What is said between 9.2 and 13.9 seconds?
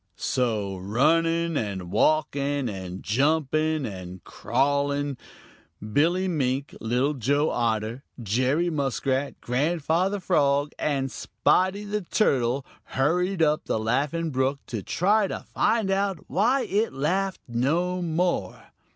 Grandfather Frog, and Spotty the Turtle hurried up the